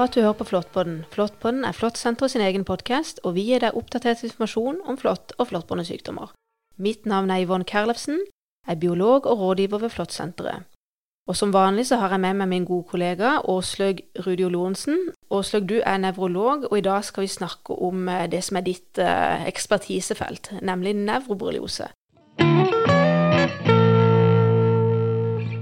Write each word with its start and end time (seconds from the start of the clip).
bra 0.00 0.06
at 0.08 0.14
du 0.16 0.22
hører 0.22 0.38
på 0.38 0.46
Flåttpodden. 0.48 1.00
Flåttpodden 1.12 1.64
er 1.68 1.76
Flåttsenteret 1.76 2.32
sin 2.32 2.40
egen 2.40 2.62
podkast, 2.64 3.18
og 3.20 3.34
vi 3.36 3.42
gir 3.50 3.60
deg 3.60 3.76
oppdatert 3.76 4.22
informasjon 4.24 4.78
om 4.88 4.96
flått 4.96 5.34
og 5.36 5.50
flåttbårne 5.50 5.84
sykdommer. 5.84 6.30
Mitt 6.80 7.04
navn 7.04 7.28
er 7.28 7.42
Yvonne 7.44 7.68
Kerlefsen, 7.68 8.22
er 8.64 8.78
biolog 8.80 9.28
og 9.28 9.42
rådgiver 9.42 9.82
ved 9.82 9.92
Flåttsenteret. 9.92 10.64
Og 11.28 11.36
som 11.36 11.52
vanlig 11.52 11.84
så 11.90 11.98
har 12.00 12.14
jeg 12.14 12.22
med 12.24 12.38
meg 12.40 12.48
min 12.48 12.64
gode 12.64 12.88
kollega 12.88 13.34
Åslaug 13.44 14.00
Rudio 14.24 14.48
Lorentzen. 14.48 15.10
Åslaug, 15.28 15.68
du 15.68 15.82
er 15.84 16.00
nevrolog, 16.00 16.64
og 16.70 16.78
i 16.78 16.86
dag 16.86 17.04
skal 17.04 17.26
vi 17.26 17.34
snakke 17.36 17.76
om 17.76 18.08
eh, 18.08 18.24
det 18.32 18.40
som 18.46 18.56
er 18.56 18.64
ditt 18.64 18.98
eh, 18.98 19.44
ekspertisefelt, 19.52 20.54
nemlig 20.64 20.96
nevroborreliose. 20.96 21.90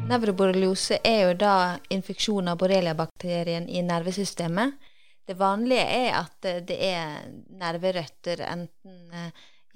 Nevroborreliose 0.08 1.00
er 1.04 1.18
jo 1.26 1.34
da 1.36 1.54
infeksjon 1.92 2.48
av 2.48 2.58
borrelia-bakterien 2.62 3.68
i 3.68 3.82
nervesystemet. 3.84 4.78
Det 5.28 5.36
vanlige 5.36 5.84
er 5.84 6.14
at 6.16 6.48
det 6.64 6.78
er 6.80 7.26
nerverøtter, 7.60 8.40
enten 8.48 9.12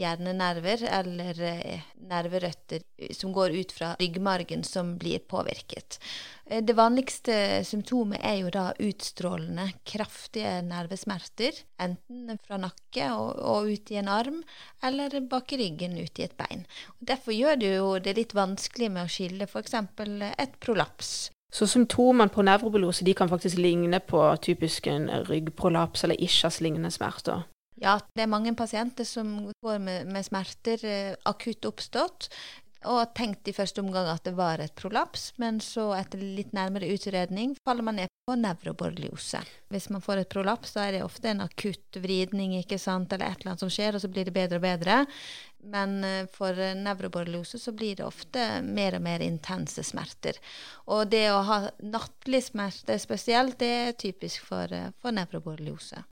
hjernenerver 0.02 0.84
eller 0.90 1.40
eh, 1.46 1.88
nerverøtter 2.10 2.84
som 3.14 3.32
går 3.34 3.56
ut 3.56 3.72
fra 3.72 3.92
ryggmargen, 4.00 4.64
som 4.66 4.96
blir 5.00 5.22
påvirket. 5.30 5.98
Eh, 6.46 6.62
det 6.62 6.76
vanligste 6.78 7.62
symptomet 7.64 8.20
er 8.22 8.40
jo 8.42 8.52
da 8.54 8.68
utstrålende, 8.82 9.68
kraftige 9.88 10.58
nervesmerter. 10.66 11.62
Enten 11.82 12.38
fra 12.46 12.60
nakke 12.60 13.10
og, 13.16 13.36
og 13.38 13.70
ut 13.72 13.92
i 13.94 14.00
en 14.02 14.10
arm, 14.12 14.40
eller 14.84 15.20
bak 15.30 15.54
i 15.54 15.62
ryggen 15.64 15.98
ut 16.00 16.18
i 16.18 16.26
et 16.26 16.36
bein. 16.38 16.66
Derfor 17.00 17.36
gjør 17.36 17.62
det 17.62 17.76
jo 17.76 17.92
det 18.02 18.18
litt 18.18 18.34
vanskelig 18.36 18.90
med 18.92 19.06
å 19.06 19.12
skille 19.12 19.48
f.eks. 19.48 19.78
et 19.78 20.58
prolaps. 20.60 21.30
Så 21.52 21.66
symptomene 21.68 22.32
på 22.32 22.42
nevrobilose 22.42 23.04
kan 23.12 23.28
faktisk 23.28 23.58
ligne 23.60 24.00
på 24.00 24.20
typisk 24.40 24.86
en 24.88 25.10
ryggprolaps 25.28 26.04
eller 26.04 26.20
ischias-lignende 26.20 26.90
smerter? 26.90 27.44
Ja, 27.82 27.96
det 28.14 28.22
er 28.22 28.30
mange 28.30 28.52
pasienter 28.54 29.06
som 29.08 29.34
går 29.64 29.80
med, 29.82 30.10
med 30.14 30.26
smerter 30.26 30.84
eh, 30.86 31.14
akutt 31.26 31.66
oppstått, 31.66 32.28
og 32.88 33.12
tenkt 33.14 33.46
i 33.46 33.54
første 33.54 33.82
omgang 33.82 34.08
at 34.10 34.24
det 34.26 34.34
var 34.34 34.62
et 34.62 34.74
prolaps, 34.78 35.30
men 35.42 35.60
så 35.62 35.92
etter 35.94 36.22
litt 36.22 36.52
nærmere 36.54 36.88
utredning 36.90 37.54
faller 37.66 37.86
man 37.86 37.98
ned 38.00 38.10
på 38.26 38.34
nevroborreliose. 38.38 39.42
Hvis 39.70 39.88
man 39.94 40.02
får 40.02 40.22
et 40.22 40.30
prolaps, 40.32 40.74
da 40.74 40.86
er 40.86 40.96
det 40.96 41.04
ofte 41.06 41.30
en 41.30 41.44
akutt 41.44 41.98
vridning 42.02 42.56
ikke 42.58 42.78
sant, 42.82 43.12
eller 43.12 43.30
et 43.30 43.42
eller 43.42 43.52
annet 43.52 43.64
som 43.64 43.72
skjer, 43.72 43.98
og 43.98 44.02
så 44.02 44.10
blir 44.10 44.26
det 44.26 44.34
bedre 44.34 44.58
og 44.58 44.66
bedre. 44.66 45.00
Men 45.74 45.98
eh, 46.06 46.30
for 46.30 46.58
nevroborreliose 46.58 47.58
så 47.62 47.74
blir 47.74 47.98
det 47.98 48.06
ofte 48.06 48.46
mer 48.66 48.98
og 48.98 49.06
mer 49.06 49.26
intense 49.26 49.82
smerter. 49.86 50.38
Og 50.90 51.06
det 51.10 51.28
å 51.34 51.42
ha 51.50 51.60
nattlig 51.82 52.44
smerte 52.46 52.98
spesielt, 53.02 53.58
det 53.62 53.74
er 53.88 54.00
typisk 54.06 54.46
for, 54.50 54.70
eh, 54.70 54.90
for 55.02 55.14
nevroborreliose. 55.14 56.02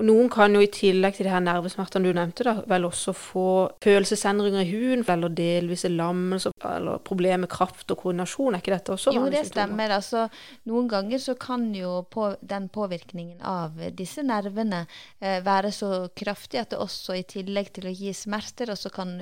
For 0.00 0.08
noen 0.08 0.30
kan 0.32 0.54
jo 0.56 0.62
i 0.64 0.68
tillegg 0.72 1.18
til 1.18 1.26
de 1.26 1.32
her 1.34 1.42
nervesmertene 1.44 2.08
du 2.08 2.16
nevnte, 2.16 2.44
da, 2.46 2.54
vel 2.70 2.86
også 2.88 3.12
få 3.12 3.48
følelsesendringer 3.84 4.62
i 4.62 4.70
huden, 4.70 5.02
eller 5.12 5.34
delvise 5.36 5.90
lammelser, 5.92 6.54
eller 6.64 7.02
problemer 7.04 7.42
med 7.42 7.50
kraft 7.52 7.92
og 7.92 8.00
koordinasjon. 8.00 8.56
Er 8.56 8.62
ikke 8.62 8.72
dette 8.72 8.94
også 8.94 9.12
Jo, 9.12 9.26
det 9.28 9.42
stemmer. 9.50 9.92
Altså, 9.92 10.22
noen 10.70 10.88
ganger 10.88 11.20
så 11.20 11.34
kan 11.36 11.66
jo 11.76 11.98
på, 12.08 12.30
den 12.40 12.70
påvirkningen 12.72 13.44
av 13.44 13.76
disse 13.98 14.24
nervene 14.24 14.86
eh, 15.20 15.42
være 15.44 15.68
så 15.76 15.90
kraftig 16.16 16.62
at 16.62 16.72
det 16.72 16.80
også 16.80 17.18
i 17.20 17.26
tillegg 17.34 17.68
til 17.76 17.90
å 17.90 17.92
gi 17.92 18.14
smerter, 18.16 18.72
også 18.72 18.94
kan 18.96 19.18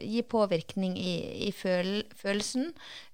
gi 0.00 0.24
påvirkning 0.24 0.96
i, 0.96 1.14
i 1.50 1.52
føl, 1.52 2.06
følelsen. 2.16 2.70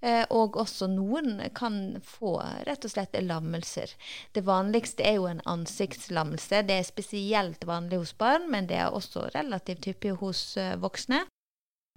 Eh, 0.06 0.22
og 0.30 0.60
også 0.62 0.86
noen 0.94 1.42
kan 1.50 1.98
få 2.06 2.36
rett 2.70 2.86
og 2.86 2.94
slett 2.94 3.18
lammelser. 3.26 3.98
Det 4.38 4.46
vanligste 4.46 5.02
er 5.02 5.18
jo 5.18 5.26
en 5.26 5.42
ansiktslammelse. 5.50 6.62
Det 6.62 6.78
er 6.78 6.86
spesielt 6.86 7.07
spesielt 7.08 7.64
vanlig 7.64 7.98
hos 7.98 8.12
barn, 8.18 8.50
men 8.50 8.66
det 8.68 8.76
er 8.76 8.92
også 8.92 9.30
relativt 9.34 9.88
hyppig 9.88 10.12
hos 10.20 10.56
uh, 10.60 10.76
voksne. 10.80 11.24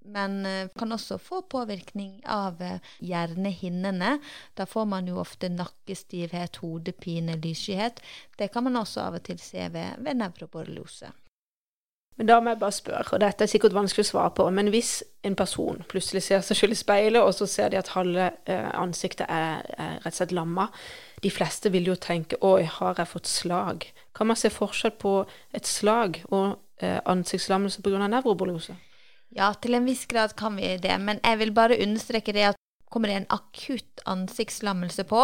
Men 0.01 0.45
uh, 0.45 0.69
kan 0.77 0.91
også 0.91 1.17
få 1.21 1.41
påvirkning 1.51 2.21
av 2.25 2.61
uh, 2.61 2.79
hjernehinnene. 3.03 4.19
Da 4.55 4.65
får 4.65 4.87
man 4.87 5.07
jo 5.07 5.19
ofte 5.21 5.49
nakkestivhet, 5.51 6.61
hodepine, 6.63 7.35
lysskyhet. 7.43 8.01
Det 8.37 8.51
kan 8.53 8.63
man 8.63 8.79
også 8.79 9.03
av 9.03 9.19
og 9.19 9.25
til 9.27 9.39
se 9.39 9.67
ved, 9.73 9.99
ved 9.99 10.17
nevroborreliose. 10.23 11.11
Men 12.19 12.27
da 12.27 12.39
må 12.43 12.51
jeg 12.51 12.59
bare 12.61 12.75
spørre, 12.75 13.15
og 13.15 13.21
dette 13.23 13.45
er 13.45 13.49
sikkert 13.49 13.73
vanskelig 13.73 14.03
å 14.05 14.09
svare 14.11 14.33
på, 14.37 14.45
men 14.53 14.67
hvis 14.69 14.99
en 15.25 15.35
person 15.39 15.79
plutselig 15.89 16.25
ser 16.25 16.43
seg 16.45 16.59
selv 16.59 16.75
i 16.75 16.77
speilet, 16.77 17.21
og 17.23 17.31
så 17.33 17.47
ser 17.49 17.71
de 17.71 17.79
at 17.79 17.93
halve 17.95 18.27
ansiktet 18.77 19.25
er, 19.31 19.63
er 19.79 19.95
rett 20.03 20.11
og 20.11 20.19
slett 20.19 20.35
lamma, 20.35 20.67
de 21.23 21.31
fleste 21.31 21.71
vil 21.71 21.87
jo 21.87 21.95
tenke 21.95 22.37
'oi, 22.41 22.63
har 22.65 22.99
jeg 22.99 23.07
fått 23.07 23.31
slag'? 23.31 23.87
Kan 24.13 24.27
man 24.27 24.35
se 24.35 24.49
forskjell 24.49 24.91
på 24.99 25.25
et 25.53 25.67
slag 25.67 26.23
og 26.29 26.59
eh, 26.81 26.99
ansiktslammelse 27.05 27.81
pga. 27.81 28.07
nevrobolose? 28.07 28.75
Ja, 29.31 29.53
til 29.53 29.73
en 29.77 29.85
viss 29.85 30.05
grad 30.05 30.35
kan 30.35 30.57
vi 30.57 30.75
det, 30.77 30.97
men 30.99 31.19
jeg 31.23 31.39
vil 31.39 31.53
bare 31.55 31.79
understreke 31.79 32.33
det 32.33 32.49
at 32.51 32.55
kommer 32.91 33.07
det 33.07 33.21
en 33.21 33.31
akutt 33.31 34.03
ansiktslammelse 34.05 35.03
på, 35.07 35.21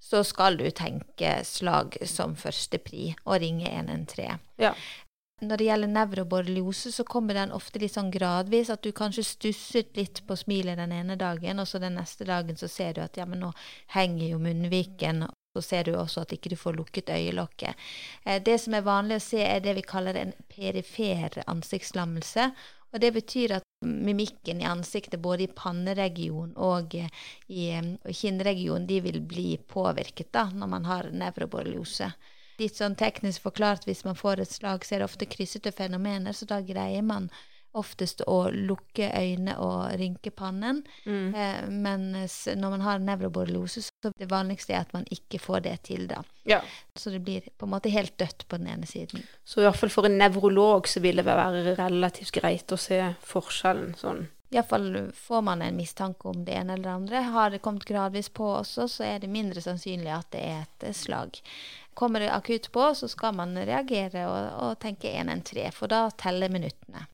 så 0.00 0.22
skal 0.22 0.58
du 0.60 0.68
tenke 0.70 1.38
slag 1.44 1.96
som 2.04 2.36
første 2.36 2.78
pri 2.78 3.14
og 3.24 3.40
ringe 3.40 3.70
113. 3.70 4.38
Ja. 4.60 4.74
Når 5.44 5.60
det 5.60 5.64
gjelder 5.66 5.90
nevroborreliose, 5.92 6.90
så 6.96 7.04
kommer 7.04 7.36
den 7.36 7.50
ofte 7.52 7.80
litt 7.82 7.92
sånn 7.92 8.08
gradvis. 8.08 8.70
At 8.72 8.80
du 8.86 8.94
kanskje 8.96 9.24
stusset 9.28 9.90
litt 9.98 10.22
på 10.24 10.36
smilet 10.40 10.78
den 10.80 10.94
ene 10.96 11.16
dagen, 11.20 11.60
og 11.60 11.68
så 11.68 11.80
den 11.82 11.98
neste 12.00 12.24
dagen 12.24 12.56
så 12.56 12.70
ser 12.72 12.94
du 12.96 13.02
at 13.04 13.18
ja, 13.20 13.26
men 13.28 13.42
nå 13.44 13.50
henger 13.92 14.30
jo 14.30 14.38
munnviken. 14.40 15.26
Så 15.52 15.60
ser 15.66 15.84
du 15.84 15.92
også 15.96 16.22
at 16.24 16.32
ikke 16.32 16.54
du 16.54 16.56
får 16.56 16.78
lukket 16.78 17.12
øyelokket. 17.12 17.76
Eh, 18.24 18.40
det 18.44 18.56
som 18.62 18.76
er 18.76 18.86
vanlig 18.86 19.18
å 19.20 19.24
se, 19.26 19.42
er 19.44 19.60
det 19.64 19.74
vi 19.76 19.84
kaller 19.84 20.16
en 20.16 20.32
perifer 20.48 21.36
ansiktslammelse. 21.44 22.46
Og 22.94 23.02
det 23.02 23.10
betyr 23.12 23.58
at 23.58 23.66
mimikken 23.84 24.62
i 24.64 24.68
ansiktet, 24.70 25.20
både 25.20 25.44
i 25.44 25.52
panneregion 25.52 26.54
og 26.56 26.96
eh, 26.96 27.12
i 27.52 27.68
kinnregionen, 28.22 28.88
de 28.88 29.02
vil 29.04 29.20
bli 29.20 29.50
påvirket 29.68 30.32
da, 30.32 30.46
når 30.48 30.72
man 30.78 30.88
har 30.88 31.10
nevroborreliose. 31.12 32.08
Litt 32.60 32.78
sånn 32.78 32.96
teknisk 32.96 33.44
forklart, 33.44 33.84
hvis 33.88 34.04
man 34.06 34.16
får 34.16 34.44
et 34.44 34.54
slag, 34.54 34.84
så 34.84 34.96
er 34.96 35.02
det 35.02 35.10
ofte 35.10 35.28
kryssete 35.28 35.72
fenomener, 35.76 36.32
så 36.32 36.48
da 36.48 36.62
greier 36.64 37.04
man 37.04 37.30
oftest 37.76 38.22
å 38.26 38.46
lukke 38.52 39.08
øynene 39.12 39.56
og 39.62 39.96
rynke 40.00 40.32
pannen. 40.34 40.82
Mm. 41.04 41.34
Eh, 41.36 41.66
mens 41.68 42.38
når 42.48 42.76
man 42.76 42.84
har 42.86 43.02
nevroborreliose, 43.04 43.84
så 43.84 44.12
det 44.16 44.30
vanligste 44.30 44.74
er 44.74 44.86
at 44.86 44.94
man 44.96 45.04
ikke 45.12 45.40
får 45.42 45.66
det 45.66 45.76
til 45.90 46.06
da. 46.10 46.22
Ja. 46.48 46.62
Så 46.96 47.12
det 47.12 47.22
blir 47.26 47.46
på 47.58 47.68
en 47.68 47.74
måte 47.74 47.92
helt 47.92 48.16
dødt 48.20 48.46
på 48.48 48.60
den 48.60 48.70
ene 48.72 48.88
siden. 48.88 49.26
Så 49.44 49.60
i 49.60 49.66
hvert 49.66 49.78
fall 49.80 49.92
for 49.92 50.08
en 50.08 50.18
nevrolog 50.20 50.88
så 50.88 51.02
vil 51.04 51.20
det 51.20 51.26
være 51.28 51.76
relativt 51.76 52.32
greit 52.36 52.72
å 52.72 52.80
se 52.80 53.02
forskjellen 53.26 53.92
sånn? 54.00 54.24
Iallfall 54.56 55.10
får 55.12 55.42
man 55.42 55.62
en 55.62 55.76
mistanke 55.76 56.28
om 56.28 56.44
det 56.44 56.52
ene 56.52 56.72
eller 56.72 56.82
det 56.82 56.90
andre. 56.90 57.20
Har 57.20 57.50
det 57.50 57.58
kommet 57.58 57.84
gradvis 57.84 58.28
på 58.28 58.46
også, 58.54 58.88
så 58.88 59.04
er 59.04 59.18
det 59.20 59.28
mindre 59.28 59.60
sannsynlig 59.60 60.08
at 60.08 60.30
det 60.32 60.40
er 60.40 60.62
et 60.64 60.96
slag. 60.96 61.36
Kommer 61.94 62.24
det 62.24 62.30
akutt 62.32 62.70
på, 62.72 62.86
så 62.96 63.08
skal 63.08 63.36
man 63.36 63.52
reagere 63.58 64.24
og, 64.24 64.48
og 64.64 64.78
tenke 64.80 65.12
113, 65.12 65.76
for 65.76 65.92
da 65.92 66.06
teller 66.16 66.48
minuttene. 66.48 67.04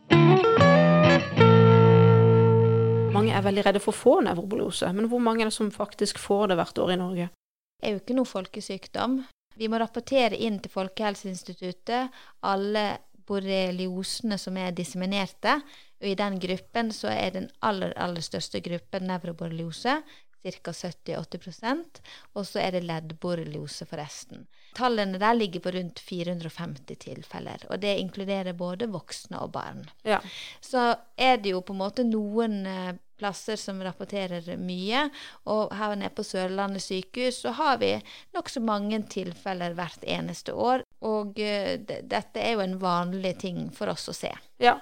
Mange 3.11 3.35
er 3.35 3.43
veldig 3.51 3.67
redde 3.67 3.83
for 3.83 3.91
å 3.91 4.01
få 4.05 4.17
nevrobolose, 4.23 4.95
men 4.95 5.11
hvor 5.11 5.27
mange 5.27 5.43
er 5.43 5.51
det 5.51 5.59
som 5.59 5.75
faktisk 5.75 6.23
får 6.23 6.53
det 6.53 6.63
hvert 6.63 6.79
år 6.79 6.95
i 6.95 7.01
Norge? 7.03 7.31
Det 7.75 7.91
er 7.91 7.97
jo 7.97 8.05
ikke 8.05 8.21
noe 8.23 8.35
folkesykdom. 8.39 9.25
Vi 9.59 9.67
må 9.67 9.83
rapportere 9.83 10.39
inn 10.39 10.63
til 10.63 10.71
Folkehelseinstituttet 10.79 12.23
alle 12.47 12.87
borreliosene 13.29 14.39
som 14.41 14.59
er 14.61 14.75
disseminerte. 14.77 15.61
Og 16.03 16.11
i 16.11 16.19
den 16.19 16.39
gruppen 16.43 16.91
så 16.95 17.13
er 17.13 17.35
den 17.37 17.49
aller, 17.63 17.95
aller 17.97 18.25
største 18.25 18.61
gruppen 18.65 19.07
nevroborreliose 19.11 20.01
ca. 20.43 20.73
70-80% 20.73 22.01
og 22.35 22.47
så 22.47 22.59
er 22.63 22.75
det 22.75 22.83
leddborreliose 22.87 23.87
for 23.87 24.03
resten. 24.03 24.47
Tallene 24.75 25.21
der 25.21 25.37
ligger 25.37 25.63
på 25.63 25.75
rundt 25.77 26.01
450 26.01 26.99
tilfeller, 27.05 27.67
og 27.71 27.83
det 27.83 27.99
inkluderer 28.01 28.57
både 28.57 28.89
voksne 28.91 29.39
og 29.45 29.53
barn. 29.53 29.85
Ja. 30.05 30.19
Så 30.61 30.95
er 31.17 31.37
det 31.37 31.53
jo 31.53 31.61
på 31.61 31.77
en 31.77 31.83
måte 31.83 32.07
noen 32.09 32.63
eh, 32.67 32.95
plasser 33.21 33.61
som 33.61 33.83
rapporterer 33.85 34.57
mye. 34.59 35.07
Og 35.53 35.75
her 35.77 35.95
nede 35.99 36.15
på 36.17 36.25
Sørlandet 36.27 36.83
sykehus 36.83 37.43
så 37.45 37.55
har 37.59 37.79
vi 37.83 37.95
nokså 38.35 38.65
mange 38.65 39.03
tilfeller 39.13 39.77
hvert 39.79 40.03
eneste 40.09 40.57
år. 40.57 40.83
Og 41.03 41.39
uh, 41.39 41.75
dette 41.83 42.41
er 42.41 42.55
jo 42.55 42.63
en 42.65 42.79
vanlig 42.81 43.37
ting 43.43 43.67
for 43.75 43.91
oss 43.93 44.09
å 44.11 44.17
se. 44.17 44.31
Ja, 44.63 44.77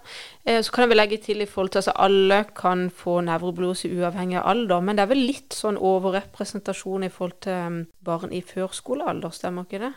eh, 0.44 0.61
så 0.61 0.72
kan 0.72 0.84
jeg 0.84 0.93
vel 0.93 1.00
legge 1.00 1.17
til 1.25 1.40
i 1.40 1.49
forhold 1.49 1.72
til 1.72 1.81
altså, 1.81 1.94
alle 1.96 2.43
kan 2.56 2.90
få 2.93 3.22
nevroblose 3.25 3.88
uavhengig 3.88 4.37
av 4.37 4.50
alder, 4.52 4.82
men 4.84 4.99
det 4.99 5.06
er 5.06 5.12
vel 5.14 5.25
litt 5.25 5.56
sånn 5.56 5.81
overrepresentasjon 5.81 7.06
i 7.06 7.12
forhold 7.14 7.38
til 7.46 7.56
um, 7.64 7.78
barn 8.05 8.34
i 8.37 8.43
førskolealder, 8.44 9.32
stemmer 9.32 9.64
ikke 9.64 9.81
det? 9.87 9.93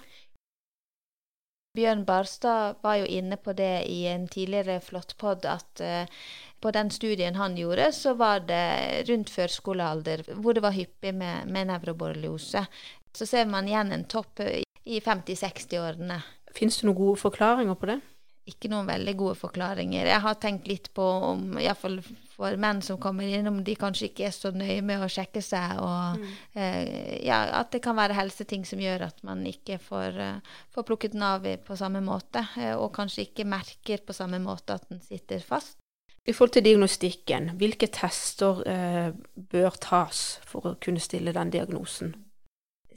Bjørn 1.75 2.05
Barstad 2.05 2.79
var 2.85 3.01
jo 3.01 3.09
inne 3.09 3.35
på 3.41 3.55
det 3.57 3.87
i 3.89 4.05
en 4.07 4.27
tidligere 4.31 4.79
flåttpod 4.85 5.49
at 5.51 5.83
uh, 5.83 6.23
på 6.63 6.71
den 6.71 6.91
studien 6.93 7.35
han 7.35 7.57
gjorde, 7.59 7.91
så 7.91 8.13
var 8.15 8.45
det 8.47 9.09
rundt 9.09 9.33
førskolealder 9.33 10.23
hvor 10.37 10.55
det 10.55 10.63
var 10.63 10.77
hyppig 10.77 11.11
med, 11.11 11.49
med 11.51 11.67
nevroborreliose. 11.73 12.63
Så 13.11 13.27
ser 13.27 13.51
man 13.51 13.67
igjen 13.67 13.91
en 13.91 14.07
topp 14.07 14.39
i 14.83 15.00
50-60-årene. 15.03 16.19
Fins 16.53 16.80
det 16.80 16.88
noen 16.88 17.00
gode 17.00 17.21
forklaringer 17.21 17.77
på 17.80 17.89
det? 17.89 18.00
Ikke 18.44 18.68
noen 18.68 18.89
veldig 18.89 19.13
gode 19.15 19.38
forklaringer. 19.39 20.09
Jeg 20.09 20.19
har 20.25 20.35
tenkt 20.41 20.68
litt 20.68 20.89
på 20.95 21.03
om, 21.30 21.53
iallfall 21.62 22.01
for 22.33 22.57
menn 22.59 22.81
som 22.83 22.97
kommer 23.00 23.30
inn, 23.30 23.47
om 23.47 23.62
de 23.63 23.75
kanskje 23.80 24.09
ikke 24.09 24.25
er 24.27 24.33
så 24.35 24.51
nøye 24.51 24.81
med 24.83 25.06
å 25.06 25.07
sjekke 25.12 25.39
seg, 25.44 25.77
og 25.80 26.19
mm. 26.19 26.33
eh, 26.59 26.81
ja, 27.24 27.39
at 27.62 27.71
det 27.71 27.80
kan 27.85 27.95
være 27.95 28.18
helseting 28.18 28.65
som 28.68 28.81
gjør 28.83 29.06
at 29.07 29.24
man 29.24 29.45
ikke 29.47 29.77
får, 29.80 30.19
uh, 30.19 30.57
får 30.75 30.88
plukket 30.89 31.15
den 31.15 31.24
av 31.24 31.47
på 31.63 31.77
samme 31.79 32.03
måte, 32.03 32.44
eh, 32.59 32.74
og 32.75 32.91
kanskje 32.97 33.29
ikke 33.29 33.47
merker 33.47 34.03
på 34.03 34.18
samme 34.18 34.41
måte 34.44 34.75
at 34.75 34.91
den 34.91 35.00
sitter 35.06 35.39
fast. 35.45 35.77
I 36.24 36.36
forhold 36.36 36.53
til 36.56 36.63
diagnostikken, 36.63 37.50
hvilke 37.59 37.88
tester 37.91 38.59
eh, 38.68 39.09
bør 39.36 39.75
tas 39.83 40.21
for 40.47 40.68
å 40.68 40.77
kunne 40.83 41.03
stille 41.03 41.33
den 41.36 41.51
diagnosen? 41.51 42.13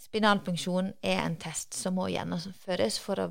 Spinalpunksjon 0.01 0.93
er 1.03 1.23
en 1.25 1.37
test 1.41 1.75
som 1.77 1.97
må 1.99 2.11
gjennomføres 2.13 2.99
for 3.03 3.23
å 3.23 3.29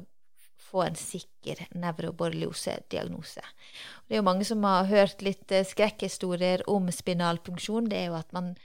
få 0.65 0.83
en 0.85 0.97
sikker 0.99 1.61
nevroborreliose-diagnose. 1.77 3.43
Det 4.07 4.15
er 4.15 4.21
jo 4.21 4.27
mange 4.27 4.47
som 4.47 4.63
har 4.65 4.89
hørt 4.89 5.21
litt 5.25 5.51
eh, 5.53 5.65
skrekkhistorier 5.67 6.65
om 6.71 6.89
spinalpunksjon. 6.91 7.89
Det 7.91 8.01
er 8.01 8.09
jo 8.09 8.17
at 8.19 8.33
man 8.35 8.55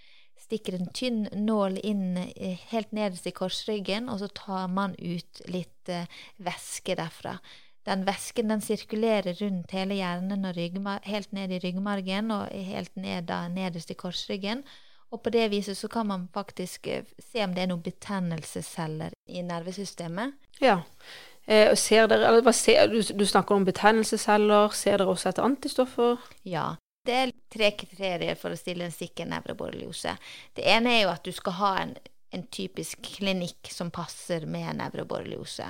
stikker 0.41 0.79
en 0.79 0.91
tynn 0.97 1.26
nål 1.37 1.79
inn 1.87 2.17
eh, 2.19 2.61
helt 2.73 2.94
nederst 2.97 3.29
i 3.29 3.35
korsryggen, 3.37 4.08
og 4.08 4.23
så 4.23 4.31
tar 4.35 4.70
man 4.73 4.97
ut 4.99 5.43
litt 5.52 5.93
eh, 5.93 6.08
væske 6.43 6.97
derfra. 6.99 7.37
Den 7.88 8.05
væsken 8.08 8.52
den 8.52 8.62
sirkulerer 8.64 9.37
rundt 9.41 9.73
hele 9.73 9.97
hjernen 9.97 10.44
og 10.44 10.58
helt 11.08 11.32
ned 11.37 11.52
i 11.55 11.61
ryggmargen 11.62 12.32
og 12.35 12.50
helt 12.52 12.97
ned 12.97 13.31
da, 13.31 13.47
nederst 13.49 13.93
i 13.93 13.97
korsryggen. 13.97 14.64
Og 15.11 15.23
på 15.23 15.33
det 15.35 15.49
viset 15.51 15.79
så 15.79 15.89
kan 15.91 16.07
man 16.07 16.29
faktisk 16.35 16.87
eh, 16.87 17.09
se 17.33 17.45
om 17.45 17.55
det 17.55 17.65
er 17.65 17.73
noen 17.73 17.83
betennelsesceller 17.83 19.17
i 19.29 19.43
nervesystemet. 19.47 20.37
Ja. 20.62 20.81
Eh, 21.45 21.75
ser 21.75 22.07
dere, 22.11 22.53
ser, 22.55 22.87
du, 22.93 23.01
du 23.03 23.27
snakker 23.27 23.57
om 23.57 23.67
betennelsesceller. 23.67 24.71
Ser 24.77 25.03
dere 25.03 25.17
også 25.17 25.33
etter 25.33 25.47
antistoffer? 25.49 26.31
Ja. 26.47 26.69
Det 27.07 27.17
er 27.17 27.35
tre 27.51 27.73
kriterier 27.81 28.37
for 28.39 28.53
å 28.53 28.61
stille 28.61 28.85
en 28.87 28.95
sikker 28.95 29.27
nevroborreliose. 29.27 30.15
Det 30.55 30.67
ene 30.69 30.99
er 30.99 31.05
jo 31.07 31.12
at 31.15 31.25
du 31.27 31.33
skal 31.35 31.57
ha 31.59 31.75
en 31.83 31.95
en 32.31 32.47
typisk 32.47 33.03
klinikk 33.03 33.71
som 33.73 33.91
passer 33.91 34.47
med 34.47 34.79
nevroborreliose. 34.79 35.67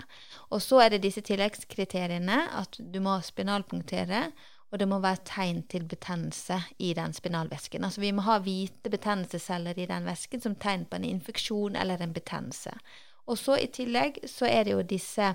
Og 0.53 0.63
så 0.63 0.83
er 0.85 0.95
det 0.95 1.05
disse 1.07 1.23
tilleggskriteriene 1.25 2.43
at 2.61 2.77
du 2.79 3.01
må 3.05 3.17
spinalpunktere, 3.25 4.29
og 4.71 4.79
det 4.79 4.87
må 4.89 5.01
være 5.03 5.25
tegn 5.27 5.63
til 5.71 5.85
betennelse 5.91 6.61
i 6.79 6.93
den 6.95 7.13
spinalvæsken. 7.13 7.85
Altså 7.85 8.01
vi 8.01 8.13
må 8.15 8.23
ha 8.23 8.39
hvite 8.39 8.91
betennelsesceller 8.91 9.79
i 9.79 9.89
den 9.91 10.07
væsken 10.07 10.41
som 10.41 10.55
tegn 10.55 10.85
på 10.87 11.01
en 11.01 11.09
infeksjon 11.09 11.77
eller 11.77 12.03
en 12.03 12.15
betennelse. 12.15 12.71
Og 13.27 13.39
så 13.39 13.59
i 13.59 13.67
tillegg 13.67 14.23
så 14.31 14.47
er 14.47 14.65
det 14.65 14.77
jo 14.77 14.83
disse 14.83 15.35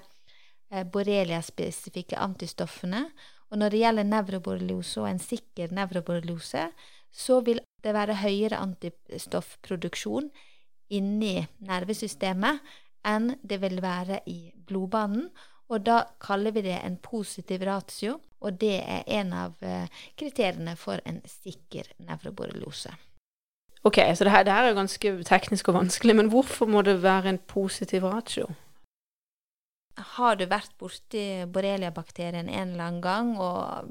borreliaspesifikke 0.69 0.91
borrelia-spesifikke 0.91 2.17
antistoffene. 2.19 3.05
Og 3.51 3.59
når 3.59 3.71
det 3.71 3.79
gjelder 3.83 4.07
nevroborreliose 4.09 5.01
og 5.03 5.09
en 5.09 5.21
sikker 5.21 5.71
nevroborreliose, 5.75 6.65
så 7.11 7.39
vil 7.45 7.61
det 7.83 7.93
være 7.93 8.17
høyere 8.23 8.59
antistoffproduksjon 8.59 10.31
inni 10.95 11.45
nervesystemet 11.65 12.63
enn 13.05 13.35
det 13.45 13.59
vil 13.61 13.81
være 13.83 14.23
i 14.29 14.51
blodbanen. 14.67 15.29
Og 15.69 15.81
da 15.85 16.03
kaller 16.21 16.53
vi 16.53 16.61
det 16.67 16.77
en 16.77 16.97
positiv 17.01 17.63
ratio, 17.65 18.19
og 18.45 18.59
det 18.61 18.77
er 18.83 19.07
en 19.19 19.33
av 19.33 19.63
eh, 19.65 19.89
kriteriene 20.17 20.75
for 20.77 21.01
en 21.05 21.21
sikker 21.25 21.89
nevroborreliose. 22.05 22.93
Ok, 23.85 23.99
så 24.15 24.25
det 24.25 24.33
her, 24.33 24.43
det 24.45 24.53
her, 24.53 24.69
er 24.69 24.77
ganske 24.77 25.11
teknisk 25.25 25.69
og 25.69 25.79
vanskelig, 25.79 26.15
men 26.17 26.29
hvorfor 26.33 26.69
må 26.69 26.81
det 26.85 27.03
være 27.03 27.33
en 27.33 27.41
positiv 27.49 28.05
ratio? 28.05 28.47
Har 30.17 30.35
du 30.35 30.45
vært 30.49 30.73
borti 30.81 31.45
borreliabakterien 31.53 32.49
en 32.49 32.73
eller 32.73 32.87
annen 32.87 33.01
gang 33.01 33.35
og 33.39 33.89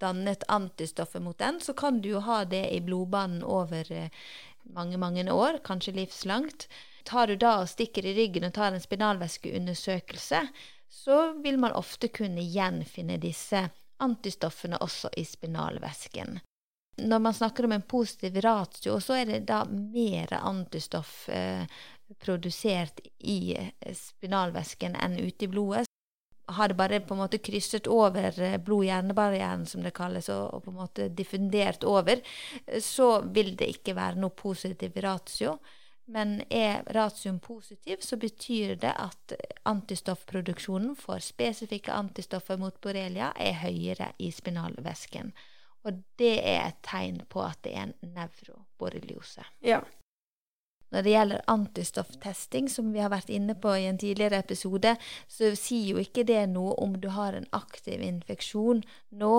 dannet 0.00 0.44
antistoffer 0.48 1.22
mot 1.22 1.38
den, 1.38 1.60
så 1.60 1.74
kan 1.76 2.00
du 2.00 2.10
jo 2.14 2.24
ha 2.24 2.42
det 2.44 2.66
i 2.74 2.80
blodbanen 2.84 3.42
over 3.44 3.92
eh, 3.92 4.10
mange, 4.74 4.98
mange 4.98 5.26
år, 5.32 5.60
kanskje 5.64 5.96
livslangt. 5.98 6.68
Tar 7.04 7.26
du 7.30 7.36
da 7.36 7.58
og 7.62 7.70
stikker 7.70 8.06
i 8.06 8.14
ryggen 8.16 8.46
og 8.48 8.54
tar 8.56 8.74
en 8.74 8.82
spinalvæskeundersøkelse, 8.82 10.42
så 10.90 11.32
vil 11.42 11.58
man 11.58 11.72
ofte 11.78 12.08
kunne 12.08 12.42
gjenfinne 12.42 13.16
disse 13.22 13.68
antistoffene 14.00 14.80
også 14.82 15.12
i 15.16 15.24
spinalvæsken. 15.24 16.40
Når 17.00 17.18
man 17.18 17.34
snakker 17.34 17.64
om 17.64 17.72
en 17.72 17.86
positiv 17.86 18.36
ratio, 18.44 18.98
så 19.00 19.20
er 19.20 19.30
det 19.30 19.44
da 19.48 19.62
mer 19.70 20.34
antistoff 20.40 21.28
eh, 21.28 21.62
produsert 22.18 23.00
i 23.18 23.54
eh, 23.56 23.94
spinalvæsken 23.96 24.98
enn 24.98 25.16
ute 25.20 25.46
i 25.46 25.52
blodet 25.52 25.86
har 26.50 26.68
det 26.68 26.74
bare 26.74 27.00
på 27.00 27.14
en 27.14 27.20
måte 27.22 27.38
krysset 27.38 27.86
over 27.86 28.40
eh, 28.42 28.58
blod-hjernebarrieren, 28.58 29.66
som 29.66 29.84
det 29.84 29.94
kalles, 29.96 30.28
og, 30.34 30.62
på 30.64 30.72
en 30.72 30.80
måte 30.80 31.08
diffundert 31.08 31.84
over, 31.84 32.22
så 32.82 33.10
vil 33.22 33.54
det 33.58 33.70
ikke 33.76 33.94
være 33.98 34.20
noe 34.20 34.34
positiv 34.36 34.98
ratio. 35.04 35.58
Men 36.10 36.40
er 36.50 36.82
ratioen 36.90 37.38
positiv, 37.38 38.00
så 38.02 38.16
betyr 38.18 38.74
det 38.82 38.90
at 38.98 39.34
antistoffproduksjonen 39.68 40.96
for 40.98 41.22
spesifikke 41.22 41.94
antistoffer 41.94 42.58
mot 42.58 42.74
borrelia 42.82 43.30
er 43.38 43.60
høyere 43.62 44.10
i 44.18 44.32
spinalvæsken. 44.34 45.30
Og 45.86 46.02
det 46.18 46.34
er 46.42 46.64
et 46.64 46.80
tegn 46.84 47.22
på 47.30 47.44
at 47.46 47.62
det 47.64 47.76
er 47.76 47.86
en 47.86 48.14
nevroborreliose. 48.16 49.46
Ja. 49.64 49.80
Når 50.90 51.06
det 51.06 51.14
gjelder 51.14 51.44
antistofftesting, 51.46 52.66
som 52.68 52.90
vi 52.92 52.98
har 52.98 53.12
vært 53.14 53.30
inne 53.30 53.54
på 53.54 53.76
i 53.78 53.86
en 53.86 53.98
tidligere 53.98 54.42
episode, 54.42 54.96
så 55.30 55.52
sier 55.54 55.94
jo 55.94 56.02
ikke 56.02 56.26
det 56.26 56.42
noe 56.50 56.74
om 56.82 56.98
du 56.98 57.12
har 57.14 57.38
en 57.38 57.46
aktiv 57.54 58.02
infeksjon 58.02 58.82
nå, 59.22 59.34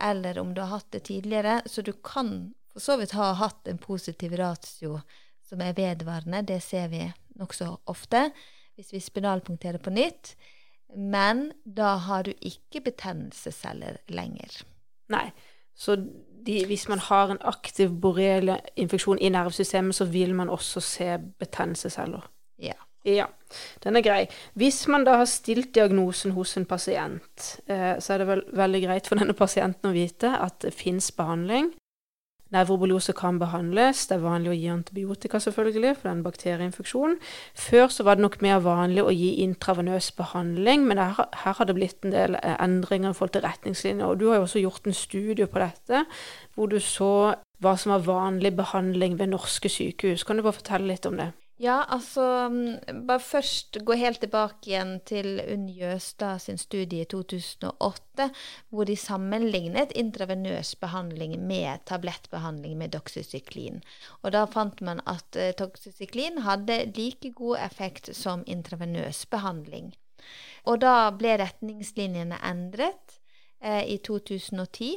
eller 0.00 0.38
om 0.38 0.52
du 0.52 0.60
har 0.60 0.74
hatt 0.76 0.92
det 0.92 1.06
tidligere. 1.08 1.62
Så 1.64 1.80
du 1.82 1.94
kan 2.04 2.52
for 2.70 2.84
så 2.84 3.00
vidt 3.00 3.16
ha 3.16 3.32
hatt 3.40 3.68
en 3.68 3.80
positiv 3.80 4.36
ratio 4.38 5.00
som 5.50 5.62
er 5.64 5.76
vedvarende. 5.76 6.44
Det 6.46 6.60
ser 6.62 6.88
vi 6.92 7.04
nokså 7.40 7.74
ofte 7.90 8.28
hvis 8.78 8.94
vi 8.94 9.02
spinalpunkterer 9.02 9.82
på 9.82 9.92
nytt. 9.92 10.34
Men 10.96 11.50
da 11.64 11.96
har 12.06 12.26
du 12.26 12.32
ikke 12.40 12.82
betennelsesceller 12.86 14.00
lenger. 14.10 14.62
Nei. 15.12 15.28
Så 15.76 15.96
de, 16.46 16.60
hvis 16.68 16.88
man 16.88 17.00
har 17.00 17.30
en 17.32 17.42
aktiv 17.46 17.92
borreliainfeksjon 18.02 19.20
i 19.20 19.30
nervesystemet, 19.32 19.96
så 19.96 20.06
vil 20.10 20.34
man 20.34 20.50
også 20.50 20.80
se 20.84 21.10
betennelsesceller. 21.40 22.26
Ja. 22.60 22.76
Ja, 23.04 23.30
den 23.80 23.96
er 23.96 24.04
grei. 24.04 24.24
Hvis 24.60 24.82
man 24.92 25.06
da 25.08 25.14
har 25.22 25.28
stilt 25.28 25.70
diagnosen 25.74 26.34
hos 26.36 26.52
en 26.60 26.66
pasient, 26.68 27.46
eh, 27.64 27.96
så 27.96 28.12
er 28.12 28.20
det 28.20 28.26
vel 28.28 28.42
veldig 28.52 28.82
greit 28.84 29.08
for 29.08 29.16
denne 29.16 29.36
pasienten 29.36 29.88
å 29.88 29.94
vite 29.96 30.34
at 30.36 30.58
det 30.66 30.74
fins 30.76 31.08
behandling. 31.16 31.72
Nevroborreliose 32.50 33.14
kan 33.16 33.38
behandles. 33.38 34.06
Det 34.10 34.16
er 34.16 34.24
vanlig 34.24 34.52
å 34.52 34.56
gi 34.56 34.70
antibiotika 34.72 35.40
selvfølgelig 35.42 35.94
for 36.00 36.10
den 36.10 36.22
bakterieinfeksjonen. 36.24 37.18
Før 37.54 37.86
så 37.94 38.06
var 38.06 38.18
det 38.18 38.26
nok 38.26 38.40
mer 38.42 38.62
vanlig 38.64 39.04
å 39.04 39.14
gi 39.14 39.36
intravenøs 39.44 40.10
behandling, 40.18 40.86
men 40.88 40.98
her, 40.98 41.28
her 41.44 41.58
har 41.58 41.68
det 41.68 41.76
blitt 41.78 42.06
en 42.06 42.14
del 42.14 42.38
eh, 42.40 42.56
endringer 42.58 43.14
i 43.14 43.18
forhold 43.18 43.36
til 43.36 43.46
retningslinjer. 43.46 44.06
Og 44.06 44.18
du 44.20 44.28
har 44.30 44.40
jo 44.40 44.48
også 44.48 44.64
gjort 44.64 44.90
en 44.90 44.98
studie 44.98 45.46
på 45.46 45.62
dette, 45.62 46.04
hvor 46.56 46.72
du 46.72 46.80
så 46.82 47.12
hva 47.60 47.76
som 47.76 47.92
var 47.92 48.06
vanlig 48.06 48.54
behandling 48.56 49.18
ved 49.20 49.34
norske 49.34 49.70
sykehus. 49.70 50.24
Kan 50.24 50.40
du 50.40 50.46
bare 50.46 50.58
fortelle 50.58 50.90
litt 50.90 51.06
om 51.06 51.18
det? 51.20 51.30
Ja, 51.60 51.82
altså 51.92 52.22
mm, 52.48 53.04
Bare 53.06 53.20
først 53.20 53.76
gå 53.84 53.92
helt 54.00 54.22
tilbake 54.22 54.70
igjen 54.70 54.94
til 55.04 55.42
Unn 55.44 55.66
Jøstad 55.68 56.40
sin 56.40 56.56
studie 56.58 57.04
i 57.04 57.08
2008, 57.08 58.28
hvor 58.72 58.88
de 58.88 58.96
sammenlignet 58.96 59.92
intravenøs 59.92 60.72
behandling 60.80 61.36
med 61.36 61.84
tablettbehandling 61.84 62.78
med 62.80 62.94
doxycyklin. 62.96 63.82
Og 64.22 64.32
da 64.32 64.46
fant 64.48 64.80
man 64.80 65.04
at 65.04 65.36
eh, 65.36 65.52
doxycyklin 65.58 66.40
hadde 66.48 66.78
like 66.96 67.34
god 67.36 67.60
effekt 67.66 68.08
som 68.16 68.46
intravenøs 68.46 69.26
behandling. 69.28 69.92
Og 70.64 70.80
da 70.80 71.10
ble 71.12 71.36
retningslinjene 71.42 72.40
endret 72.40 73.20
eh, 73.60 73.84
i 73.84 74.00
2010. 74.00 74.94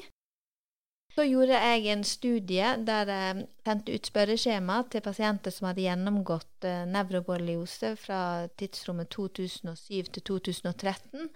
Så 1.13 1.27
gjorde 1.29 1.53
jeg 1.53 1.89
en 1.93 2.01
studie 2.07 2.69
der 2.87 3.09
jeg 3.11 3.41
sendte 3.61 3.93
ut 3.93 4.07
spørreskjema 4.09 4.79
til 4.89 5.03
pasienter 5.05 5.53
som 5.53 5.67
hadde 5.69 5.83
gjennomgått 5.85 6.65
eh, 6.65 6.87
nevroborreliose 6.89 7.91
fra 8.01 8.21
tidsrommet 8.57 9.11
2007 9.13 10.09
til 10.15 10.25
2013. 10.31 11.27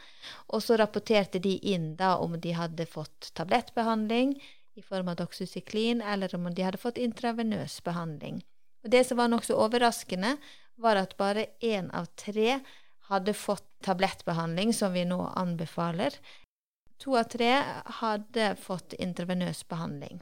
Og 0.50 0.64
så 0.66 0.80
rapporterte 0.82 1.42
de 1.44 1.60
inn 1.62 1.92
da 2.00 2.16
om 2.24 2.40
de 2.42 2.56
hadde 2.58 2.90
fått 2.90 3.30
tablettbehandling 3.38 4.34
i 4.78 4.86
form 4.86 5.14
av 5.14 5.20
doxycyklin, 5.22 6.02
eller 6.02 6.34
om 6.34 6.50
de 6.50 6.66
hadde 6.66 6.82
fått 6.82 6.98
intravenøs 7.02 7.78
behandling. 7.86 8.42
Og 8.82 8.90
Det 8.94 9.04
som 9.06 9.22
var 9.22 9.30
nokså 9.30 9.58
overraskende, 9.58 10.38
var 10.78 10.98
at 10.98 11.18
bare 11.22 11.48
én 11.62 11.90
av 11.94 12.10
tre 12.18 12.60
hadde 13.12 13.34
fått 13.38 13.66
tablettbehandling, 13.86 14.74
som 14.74 14.94
vi 14.94 15.06
nå 15.06 15.22
anbefaler, 15.38 16.18
To 17.04 17.18
av 17.20 17.30
tre 17.30 17.52
hadde 18.02 18.56
fått 18.62 18.96
intravenøs 18.98 19.62
behandling. 19.70 20.22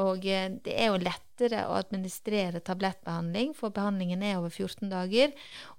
Og 0.00 0.24
eh, 0.26 0.48
det 0.64 0.74
er 0.74 0.86
jo 0.90 1.02
lettere 1.02 1.66
å 1.68 1.76
administrere 1.78 2.62
tablettbehandling, 2.66 3.52
for 3.54 3.70
behandlingen 3.74 4.22
er 4.26 4.38
over 4.40 4.50
14 4.50 4.90
dager. 4.90 5.30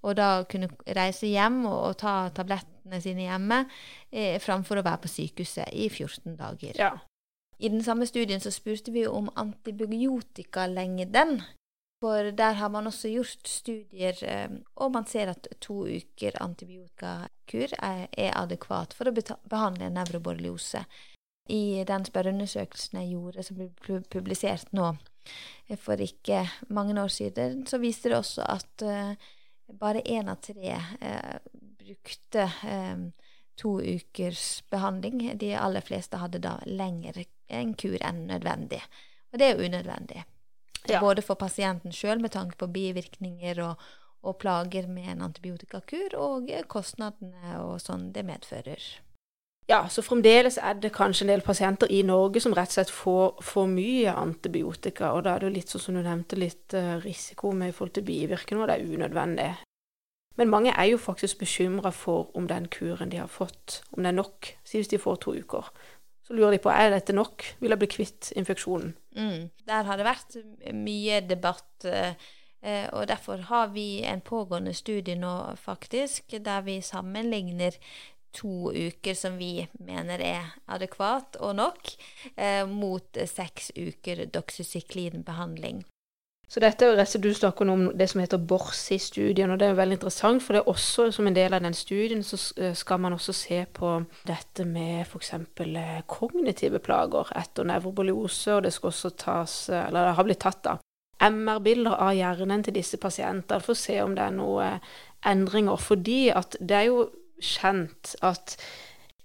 Og 0.03 0.15
da 0.19 0.29
kunne 0.51 0.69
reise 0.95 1.27
hjem 1.27 1.65
og, 1.65 1.79
og 1.89 1.97
ta 2.03 2.13
tablettene 2.35 3.01
sine 3.03 3.23
hjemme 3.27 3.65
eh, 4.11 4.39
framfor 4.43 4.79
å 4.79 4.85
være 4.87 5.03
på 5.03 5.09
sykehuset 5.11 5.67
i 5.75 5.89
14 5.89 6.37
dager. 6.39 6.73
Ja. 6.79 6.93
I 7.59 7.69
den 7.71 7.83
samme 7.83 8.05
studien 8.07 8.39
så 8.43 8.51
spurte 8.51 8.91
vi 8.91 9.07
om 9.07 9.29
antibiotikalengden. 9.35 11.41
For 12.03 12.31
der 12.35 12.53
har 12.59 12.69
man 12.69 12.87
også 12.87 13.07
gjort 13.09 13.47
studier, 13.47 14.15
eh, 14.27 14.49
og 14.75 14.91
man 14.95 15.05
ser 15.07 15.27
at 15.31 15.47
to 15.63 15.85
uker 15.87 16.31
antibiotikakur 17.45 17.73
er, 17.81 18.07
er 18.17 18.37
adekvat 18.37 18.93
for 18.93 19.07
å 19.07 19.13
behandle 19.49 19.89
nevroborreliose. 19.89 20.85
I 21.47 21.83
den 21.85 22.05
spørreundersøkelsen 22.05 23.01
jeg 23.01 23.13
gjorde, 23.13 23.43
som 23.43 23.57
ble 23.57 24.01
publisert 24.09 24.71
nå 24.73 24.95
eh, 25.69 25.77
for 25.77 25.95
ikke 26.01 26.47
mange 26.69 26.99
år 26.99 27.09
siden, 27.09 27.67
så 27.67 27.77
viste 27.77 28.09
det 28.09 28.17
også 28.17 28.41
at 28.41 28.81
uh, 28.81 29.13
bare 29.69 30.01
én 30.01 30.27
av 30.27 30.41
tre 30.41 30.73
uh, 30.73 31.37
brukte 31.53 32.49
uh, 32.65 33.11
to 33.55 33.79
ukers 33.79 34.63
behandling. 34.71 35.37
De 35.37 35.53
aller 35.55 35.81
fleste 35.81 36.17
hadde 36.17 36.41
da 36.41 36.59
lengre 36.65 37.25
en 37.47 37.75
kur 37.75 37.97
enn 38.01 38.25
nødvendig. 38.27 38.81
Og 39.31 39.39
det 39.39 39.45
er 39.45 39.55
jo 39.55 39.69
unødvendig. 39.69 40.25
Ja. 40.87 40.99
Både 41.01 41.21
for 41.21 41.35
pasienten 41.35 41.93
sjøl 41.93 42.19
med 42.21 42.33
tanke 42.33 42.57
på 42.57 42.69
bivirkninger 42.73 43.61
og, 43.61 43.77
og, 44.25 44.37
plager 44.41 44.89
med 44.91 45.13
en 45.13 45.25
antibiotikakur, 45.29 46.17
og 46.19 46.51
kostnadene 46.67 47.59
og 47.61 47.77
sånn 47.83 48.09
det 48.15 48.25
medfører. 48.27 48.83
Ja, 49.65 49.87
så 49.89 50.03
fremdeles 50.05 50.59
er 50.61 50.77
det 50.77 50.91
kanskje 50.93 51.25
en 51.25 51.31
del 51.33 51.41
pasienter 51.41 51.89
i 51.89 52.03
Norge 52.05 52.41
som 52.43 52.53
rett 52.53 52.69
og 52.69 52.75
slett 52.75 52.91
får 52.93 53.39
for 53.45 53.69
mye 53.69 54.13
antibiotika, 54.13 55.09
og 55.15 55.23
da 55.25 55.33
er 55.33 55.41
det 55.41 55.49
jo 55.49 55.55
litt 55.55 55.73
sånn 55.73 55.83
som 55.87 55.97
du 55.97 56.03
nevnte, 56.05 56.37
litt 56.37 56.75
uh, 56.77 56.99
risiko 57.01 57.49
med 57.49 57.71
i 57.71 57.73
forhold 57.73 57.95
til 57.97 58.05
bivirkninger, 58.05 58.61
og 58.61 58.69
det 58.69 58.75
er 58.77 58.93
unødvendig. 58.93 59.49
Men 60.37 60.51
mange 60.51 60.73
er 60.75 60.91
jo 60.91 61.01
faktisk 61.01 61.39
bekymra 61.41 61.89
for 61.95 62.29
om 62.37 62.45
den 62.51 62.67
kuren 62.69 63.09
de 63.09 63.23
har 63.23 63.31
fått, 63.31 63.81
om 63.95 64.03
det 64.03 64.11
er 64.11 64.19
nok, 64.19 64.51
si 64.67 64.77
hvis 64.77 64.91
de 64.91 65.01
får 65.01 65.21
to 65.23 65.33
uker. 65.33 65.71
Så 66.27 66.33
lurer 66.33 66.55
de 66.55 66.61
på 66.61 66.73
er 66.73 66.91
dette 66.93 67.13
nok, 67.13 67.43
vil 67.61 67.73
jeg 67.73 67.81
bli 67.81 67.89
kvitt 67.89 68.31
infeksjonen. 68.37 68.95
Mm. 69.15 69.49
Der 69.65 69.85
har 69.87 69.97
det 69.97 70.07
vært 70.07 70.37
mye 70.73 71.21
debatt, 71.25 71.85
eh, 71.85 72.17
og 72.65 73.03
derfor 73.07 73.43
har 73.45 73.67
vi 73.75 74.01
en 74.01 74.21
pågående 74.25 74.73
studie 74.73 75.13
nå, 75.15 75.33
faktisk, 75.61 76.33
der 76.41 76.63
vi 76.65 76.79
sammenligner 76.81 77.77
to 78.35 78.71
uker 78.73 79.13
som 79.13 79.37
vi 79.39 79.67
mener 79.79 80.21
er 80.23 80.53
adekvat 80.67 81.39
og 81.39 81.55
nok, 81.61 81.91
eh, 82.35 82.63
mot 82.67 83.25
seks 83.25 83.71
uker 83.75 84.25
doxycyclinbehandling. 84.25 85.83
Så 86.47 86.61
dette 86.61 86.85
er 86.85 86.93
jo 86.93 87.19
du 87.19 87.31
snakker 87.33 87.69
om 87.73 87.87
det 87.97 88.05
som 88.11 88.21
heter 88.21 88.37
BORSI-studien, 88.37 89.49
og 89.49 89.59
det 89.59 89.67
er 89.67 89.79
veldig 89.79 89.97
interessant, 89.97 90.43
for 90.43 90.53
det 90.53 90.61
er 90.61 90.69
også 90.69 91.07
som 91.11 91.27
en 91.27 91.35
del 91.35 91.55
av 91.57 91.63
den 91.65 91.73
studien 91.73 92.21
så 92.23 92.37
eh, 92.61 92.75
skal 92.77 93.01
man 93.01 93.15
også 93.17 93.33
se 93.33 93.63
på 93.73 93.95
dette 94.29 94.65
med 94.65 95.07
f.eks. 95.07 95.33
Eh, 95.33 96.01
kognitive 96.07 96.79
plager 96.79 97.33
etter 97.35 97.65
nevroboliose, 97.65 98.59
og 98.59 98.63
det 98.67 98.75
skal 98.75 98.93
også 98.93 99.15
tas, 99.17 99.57
eh, 99.69 99.87
eller 99.87 100.11
det 100.11 100.17
har 100.19 100.29
blitt 100.29 100.43
tatt 100.45 100.61
da, 100.67 100.77
MR-bilder 101.23 101.95
av 101.95 102.15
hjernen 102.17 102.63
til 102.65 102.75
disse 102.75 102.99
pasientene 103.01 103.63
for 103.63 103.75
å 103.75 103.79
se 103.79 103.99
om 104.03 104.15
det 104.17 104.25
er 104.25 104.35
noen 104.35 104.81
endringer. 105.25 105.79
Fordi 105.81 106.27
at 106.35 106.57
det 106.59 106.81
er 106.81 106.89
jo 106.89 107.05
kjent 107.41 108.15
at 108.25 108.57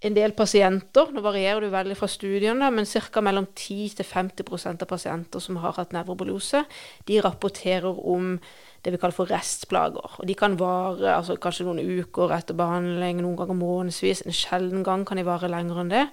en 0.01 0.15
del 0.17 0.33
pasienter, 0.33 1.11
nå 1.13 1.21
varierer 1.21 1.67
det 1.67 1.75
veldig 1.75 1.97
fra 1.99 2.09
studiene, 2.09 2.71
men 2.73 2.87
ca. 2.89 3.21
mellom 3.21 3.51
10-50% 3.53 4.85
av 4.87 4.89
pasienter 4.89 5.43
som 5.45 5.59
har 5.61 5.77
hatt 5.77 5.93
nevrobolose, 5.93 6.63
de 7.05 7.19
rapporterer 7.21 8.01
om 8.09 8.39
det 8.81 8.95
vi 8.95 9.01
kaller 9.03 9.17
for 9.17 9.29
restplager. 9.29 10.17
Og 10.17 10.25
de 10.25 10.37
kan 10.39 10.57
vare 10.57 11.19
altså 11.19 11.37
kanskje 11.37 11.67
noen 11.69 11.85
uker 12.01 12.33
etter 12.33 12.57
behandling, 12.57 13.21
noen 13.21 13.37
ganger 13.37 13.61
månedsvis. 13.61 14.25
En 14.25 14.37
sjelden 14.37 14.87
gang 14.87 15.05
kan 15.05 15.21
de 15.21 15.27
vare 15.29 15.53
lenger 15.53 15.83
enn 15.85 15.93
det. 15.93 16.07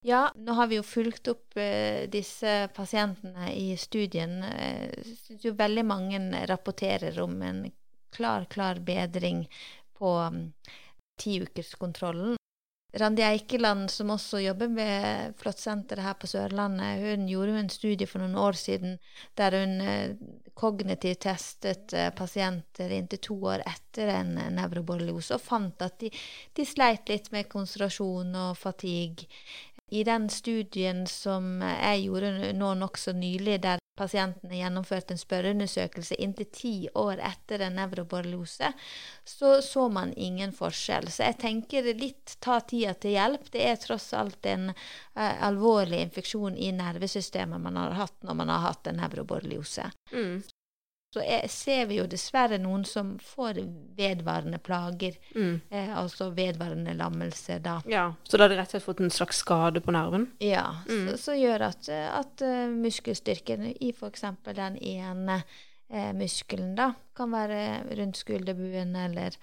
Ja, 0.00 0.32
nå 0.36 0.52
har 0.52 0.66
vi 0.70 0.76
jo 0.78 0.84
fulgt 0.86 1.28
opp 1.28 1.56
eh, 1.56 2.06
disse 2.10 2.68
pasientene 2.74 3.50
i 3.54 3.76
studien. 3.80 4.38
Jeg 4.44 4.90
eh, 4.92 5.14
syns 5.24 5.46
jo 5.48 5.54
veldig 5.58 5.84
mange 5.86 6.20
rapporterer 6.46 7.18
om 7.24 7.40
en 7.42 7.64
klar, 8.14 8.44
klar 8.44 8.78
bedring 8.78 9.46
på 9.98 10.12
um, 10.18 10.52
tiukerskontrollen. 11.18 12.36
Randi 12.96 13.22
Eikeland, 13.22 13.90
som 13.90 14.10
også 14.14 14.38
jobber 14.40 14.70
med 14.72 15.34
Flåttsenteret 15.36 16.04
her 16.04 16.14
på 16.16 16.28
Sørlandet, 16.30 17.02
hun 17.02 17.26
gjorde 17.28 17.58
en 17.60 17.68
studie 17.68 18.08
for 18.08 18.22
noen 18.22 18.38
år 18.40 18.56
siden 18.56 18.96
der 19.36 19.58
hun 19.58 19.74
eh, 19.84 20.14
kognitivt 20.56 21.26
testet 21.26 21.92
eh, 21.92 22.08
pasienter 22.16 22.94
inntil 22.96 23.20
to 23.26 23.36
år 23.52 23.66
etter 23.68 24.14
en 24.14 24.32
nevroborreliose, 24.56 25.36
og 25.36 25.44
fant 25.44 25.84
at 25.84 25.98
de, 26.00 26.12
de 26.56 26.64
sleit 26.64 27.12
litt 27.12 27.28
med 27.34 27.50
konsentrasjon 27.52 28.32
og 28.46 28.56
fatigue. 28.56 29.28
I 29.90 30.02
den 30.04 30.28
studien 30.30 31.04
som 31.06 31.60
jeg 31.62 32.06
gjorde 32.08 32.52
nå 32.58 32.72
nokså 32.74 33.12
nylig, 33.14 33.60
der 33.62 33.78
pasientene 33.96 34.58
gjennomførte 34.58 35.14
en 35.14 35.20
spørreundersøkelse 35.20 36.18
inntil 36.20 36.48
ti 36.52 36.72
år 36.98 37.22
etter 37.24 37.62
en 37.64 37.78
nevroborreliose, 37.78 38.72
så 39.24 39.52
så 39.64 39.86
man 39.88 40.12
ingen 40.12 40.52
forskjell. 40.52 41.08
Så 41.08 41.30
jeg 41.30 41.38
tenker 41.40 41.88
litt 41.96 42.36
ta 42.44 42.58
tida 42.60 42.96
til 42.98 43.16
hjelp. 43.16 43.48
Det 43.54 43.62
er 43.62 43.80
tross 43.80 44.10
alt 44.16 44.46
en 44.50 44.72
uh, 44.72 45.34
alvorlig 45.48 46.02
infeksjon 46.08 46.58
i 46.58 46.72
nervesystemet 46.76 47.62
man 47.62 47.80
har 47.80 47.96
hatt 48.02 48.18
når 48.26 48.42
man 48.42 48.52
har 48.52 48.66
hatt 48.68 48.90
en 48.90 49.00
nevroborreliose. 49.00 49.90
Mm 50.12 50.44
så 51.14 51.22
er, 51.22 51.46
ser 51.48 51.86
vi 51.88 52.00
jo 52.00 52.06
dessverre 52.10 52.58
noen 52.60 52.84
som 52.84 53.14
får 53.22 53.60
vedvarende 53.96 54.58
plager. 54.62 55.16
Mm. 55.36 55.60
Eh, 55.70 55.92
altså 55.98 56.30
vedvarende 56.36 56.92
lammelse, 56.98 57.58
da. 57.64 57.78
Ja, 57.88 58.10
Så 58.24 58.36
da 58.36 58.44
har 58.44 58.52
de 58.52 58.58
rett 58.58 58.68
og 58.68 58.76
slett 58.76 58.88
fått 58.88 59.04
en 59.04 59.14
slags 59.14 59.40
skade 59.44 59.80
på 59.80 59.94
nerven? 59.94 60.28
Ja, 60.42 60.82
mm. 60.88 61.06
så, 61.10 61.16
så, 61.22 61.36
gjør 61.38 61.68
at, 61.70 61.88
at 61.88 62.44
uh, 62.44 62.66
muskelstyrken 62.72 63.70
i 63.72 63.92
f.eks. 63.94 64.26
den 64.50 64.76
ene 64.82 65.38
eh, 65.88 66.10
muskelen 66.16 66.74
da, 66.78 66.90
kan 67.16 67.32
være 67.32 67.62
rundt 67.96 68.20
skulderbuen 68.20 68.96
eller, 68.98 69.38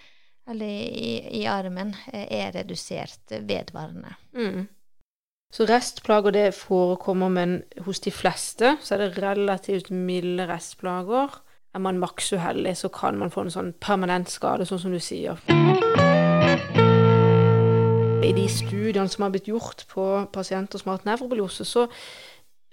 eller 0.50 0.68
i, 0.68 1.16
i, 1.40 1.46
armen, 1.50 1.96
uh, 2.12 2.26
er 2.28 2.54
redusert 2.58 3.34
vedvarende. 3.40 4.14
Mm. 4.36 4.68
Så 5.54 5.66
restplager 5.70 6.34
det 6.34 6.46
forekommer, 6.58 7.30
men 7.30 7.60
hos 7.86 8.02
de 8.02 8.12
fleste 8.14 8.76
så 8.82 8.96
er 8.96 9.04
det 9.04 9.24
relativt 9.24 9.92
milde 9.94 10.48
restplager 10.50 11.40
er 11.74 11.82
man 11.82 12.00
maks 12.00 12.34
uheldig, 12.34 12.78
så 12.78 12.90
kan 12.94 13.18
man 13.18 13.32
få 13.34 13.48
en 13.48 13.54
sånn 13.54 13.72
permanent 13.82 14.30
skade, 14.30 14.68
sånn 14.70 14.82
som 14.82 14.94
du 14.94 15.02
sier. 15.02 15.40
I 18.24 18.34
de 18.36 18.46
studiene 18.50 19.10
som 19.12 19.26
har 19.26 19.34
blitt 19.34 19.50
gjort 19.50 19.88
på 19.90 20.06
pasienter 20.34 20.80
som 20.80 20.92
har 20.92 21.02
hatt 21.02 21.10
nevrobiose, 21.10 21.66
så 21.68 21.88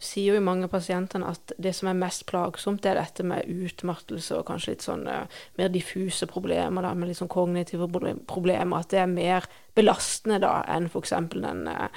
sier 0.00 0.38
jo 0.38 0.40
mange 0.40 0.64
av 0.64 0.72
pasientene 0.72 1.28
at 1.28 1.52
det 1.60 1.74
som 1.76 1.90
er 1.90 1.98
mest 1.98 2.24
plagsomt, 2.28 2.80
det 2.80 2.92
er 2.92 3.00
dette 3.02 3.24
med 3.26 3.48
utmattelse 3.48 4.38
og 4.38 4.46
kanskje 4.48 4.72
litt 4.72 4.84
sånn 4.86 5.02
mer 5.04 5.72
diffuse 5.72 6.28
problemer, 6.28 6.86
da, 6.86 6.94
med 6.96 7.10
litt 7.10 7.20
sånn 7.20 7.28
kognitive 7.28 7.88
problemer. 8.28 8.80
At 8.80 8.94
det 8.94 9.02
er 9.02 9.10
mer 9.12 9.48
belastende 9.76 10.40
da 10.40 10.54
enn 10.72 10.88
f.eks. 10.88 11.12
den 11.34 11.66
uh, 11.68 11.88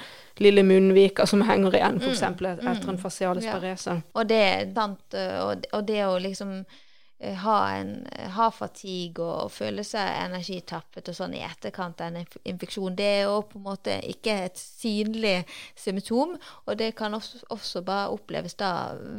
lille 0.44 0.64
munnvika 0.68 1.24
som 1.28 1.46
henger 1.48 1.78
igjen, 1.78 2.00
f.eks. 2.02 2.24
Mm, 2.28 2.48
etter 2.60 2.92
en 2.92 2.98
mm. 2.98 3.04
fasialisparese. 3.06 3.96
Ja. 4.00 4.08
Og 4.20 4.28
det 4.28 4.44
sant, 4.76 5.06
og, 5.16 5.70
og 5.72 5.88
det 5.88 6.02
å 6.04 6.18
liksom 6.20 6.58
Eh, 6.60 6.83
ha, 7.22 7.58
en, 7.78 7.92
ha 8.34 8.48
fatigue 8.52 9.22
og, 9.24 9.46
og, 9.46 9.52
føle 9.54 9.84
seg 9.86 10.08
energitappet 10.24 11.08
og 11.08 11.16
sånn 11.16 11.36
i 11.38 11.44
etterkant 11.46 12.02
av 12.02 12.12
en 12.12 12.26
infeksjon. 12.42 12.96
Det 12.98 13.06
er 13.06 13.22
jo 13.28 13.38
på 13.48 13.60
en 13.60 13.66
måte 13.68 13.96
ikke 14.10 14.36
et 14.48 14.60
synlig 14.60 15.36
symptom, 15.78 16.34
og 16.66 16.78
det 16.80 16.92
kan 16.98 17.14
også, 17.16 17.44
også 17.54 17.84
bare 17.86 18.12
oppleves 18.14 18.58
da 18.60 18.72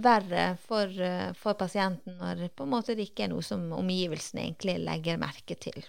verre 0.04 0.54
for, 0.68 0.92
eh, 0.92 1.32
for, 1.40 1.56
pasienten 1.56 2.18
når 2.20 2.50
på 2.56 2.66
en 2.66 2.74
måte 2.76 2.98
det 2.98 3.10
ikke 3.10 3.26
er 3.26 3.32
noe 3.32 3.46
som 3.46 3.64
omgivelsene 3.74 4.44
egentlig 4.44 4.80
legger 4.84 5.22
merke 5.22 5.56
til. 5.56 5.86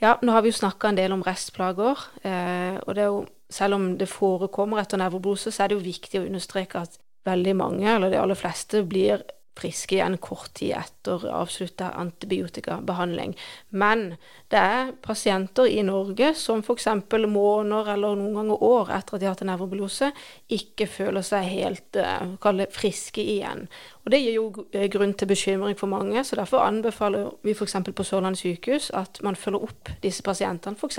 Ja, 0.00 0.16
nå 0.24 0.32
har 0.32 0.42
vi 0.42 0.50
jo 0.50 0.56
snakka 0.56 0.90
en 0.90 0.98
del 0.98 1.12
om 1.12 1.22
restplager, 1.22 2.00
eh, 2.24 2.80
og 2.82 2.96
det 2.96 3.04
er 3.04 3.12
jo, 3.12 3.26
selv 3.52 3.76
om 3.76 3.90
det 4.00 4.08
forekommer 4.08 4.80
etter 4.80 5.00
nevroblose, 5.00 5.52
så 5.52 5.64
er 5.64 5.70
det 5.70 5.76
jo 5.76 5.84
viktig 5.84 6.22
å 6.22 6.26
understreke 6.26 6.80
at 6.80 6.96
veldig 7.28 7.54
mange, 7.56 7.84
eller 7.84 8.12
de 8.12 8.18
aller 8.20 8.38
fleste, 8.38 8.80
blir 8.88 9.22
friske 9.58 9.96
igjen 9.96 10.16
kort 10.22 10.54
tid 10.56 10.74
etter 10.78 11.26
avslutta 11.34 11.90
antibiotikabehandling. 12.00 13.34
Men 13.68 14.14
det 14.48 14.60
er 14.60 14.92
pasienter 15.04 15.68
i 15.68 15.82
Norge 15.86 16.32
som 16.38 16.62
f.eks. 16.64 16.86
måneder 17.10 17.92
eller 17.94 18.16
noen 18.18 18.38
ganger 18.38 18.64
år 18.64 18.92
etter 18.96 19.16
at 19.16 19.20
de 19.20 19.28
har 19.28 19.34
hatt 19.34 19.44
en 19.44 19.52
nevrobiose, 19.52 20.10
ikke 20.48 20.88
føler 20.90 21.26
seg 21.26 21.48
helt 21.50 22.00
uh, 22.00 22.64
friske 22.72 23.22
igjen. 23.22 23.66
Og 24.04 24.10
Det 24.14 24.22
gir 24.22 24.34
jo 24.38 24.46
eh, 24.72 24.88
grunn 24.88 25.12
til 25.14 25.28
bekymring 25.28 25.76
for 25.78 25.92
mange, 25.92 26.24
så 26.24 26.38
derfor 26.40 26.64
anbefaler 26.64 27.28
vi 27.44 27.52
f.eks. 27.52 27.76
på 27.94 28.06
Sørlandet 28.06 28.40
sykehus 28.40 28.90
at 28.96 29.20
man 29.22 29.36
følger 29.36 29.68
opp 29.68 29.92
disse 30.02 30.24
pasientene. 30.24 30.76
F.eks. 30.80 30.98